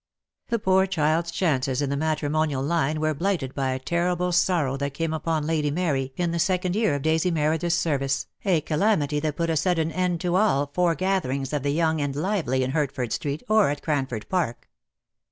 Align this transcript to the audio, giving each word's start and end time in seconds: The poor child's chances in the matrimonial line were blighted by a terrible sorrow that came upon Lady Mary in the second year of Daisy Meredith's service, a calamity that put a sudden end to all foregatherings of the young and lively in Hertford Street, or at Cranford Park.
The 0.47 0.57
poor 0.57 0.87
child's 0.87 1.29
chances 1.29 1.79
in 1.79 1.91
the 1.91 1.95
matrimonial 1.95 2.63
line 2.63 2.99
were 2.99 3.13
blighted 3.13 3.53
by 3.53 3.69
a 3.69 3.77
terrible 3.77 4.31
sorrow 4.31 4.75
that 4.77 4.95
came 4.95 5.13
upon 5.13 5.45
Lady 5.45 5.69
Mary 5.69 6.11
in 6.17 6.31
the 6.31 6.39
second 6.39 6.75
year 6.75 6.95
of 6.95 7.03
Daisy 7.03 7.29
Meredith's 7.29 7.75
service, 7.75 8.25
a 8.43 8.61
calamity 8.61 9.19
that 9.19 9.35
put 9.35 9.51
a 9.51 9.55
sudden 9.55 9.91
end 9.91 10.19
to 10.21 10.35
all 10.37 10.71
foregatherings 10.73 11.53
of 11.53 11.61
the 11.61 11.69
young 11.69 12.01
and 12.01 12.15
lively 12.15 12.63
in 12.63 12.71
Hertford 12.71 13.13
Street, 13.13 13.43
or 13.47 13.69
at 13.69 13.83
Cranford 13.83 14.27
Park. 14.27 14.67